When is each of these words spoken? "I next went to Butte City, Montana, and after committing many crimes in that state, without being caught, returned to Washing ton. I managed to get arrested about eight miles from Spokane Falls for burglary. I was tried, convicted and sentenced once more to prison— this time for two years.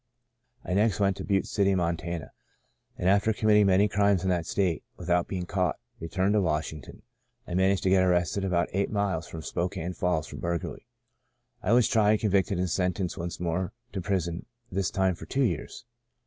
"I 0.65 0.73
next 0.73 0.99
went 0.99 1.15
to 1.17 1.23
Butte 1.23 1.45
City, 1.45 1.75
Montana, 1.75 2.31
and 2.97 3.07
after 3.07 3.33
committing 3.33 3.67
many 3.67 3.87
crimes 3.87 4.23
in 4.23 4.29
that 4.31 4.47
state, 4.47 4.83
without 4.97 5.27
being 5.27 5.45
caught, 5.45 5.77
returned 5.99 6.33
to 6.33 6.41
Washing 6.41 6.81
ton. 6.81 7.03
I 7.45 7.53
managed 7.53 7.83
to 7.83 7.91
get 7.91 8.03
arrested 8.03 8.43
about 8.43 8.69
eight 8.73 8.89
miles 8.89 9.27
from 9.27 9.43
Spokane 9.43 9.93
Falls 9.93 10.25
for 10.25 10.37
burglary. 10.37 10.87
I 11.61 11.73
was 11.73 11.87
tried, 11.87 12.21
convicted 12.21 12.57
and 12.57 12.67
sentenced 12.71 13.15
once 13.19 13.39
more 13.39 13.73
to 13.93 14.01
prison— 14.01 14.47
this 14.71 14.89
time 14.89 15.13
for 15.13 15.27
two 15.27 15.43
years. 15.43 15.85